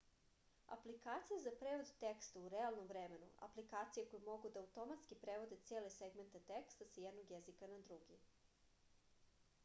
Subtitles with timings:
[0.75, 6.41] aplikacije za prevod teksta u realnom vremenu aplikacije koje mogu da automatski prevode cele segmente
[6.53, 8.17] teksta sa jednog jezika na drugi